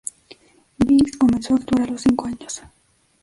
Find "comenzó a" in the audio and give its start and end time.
1.15-1.57